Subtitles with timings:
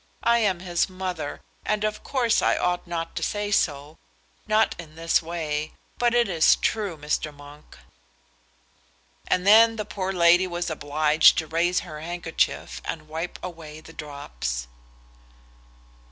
[0.23, 3.99] "I am his mother, and of course I ought not to say so,
[4.47, 7.31] not in this way; but it is true, Mr.
[7.31, 7.77] Monk."
[9.27, 13.93] And then the poor lady was obliged to raise her handkerchief and wipe away the
[13.93, 14.65] drops.